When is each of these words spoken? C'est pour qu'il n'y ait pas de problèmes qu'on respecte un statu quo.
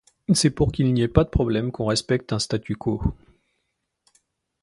C'est 0.33 0.49
pour 0.49 0.71
qu'il 0.71 0.91
n'y 0.91 1.03
ait 1.03 1.07
pas 1.07 1.23
de 1.23 1.29
problèmes 1.29 1.71
qu'on 1.71 1.85
respecte 1.85 2.33
un 2.33 2.39
statu 2.39 2.75
quo. 2.75 3.03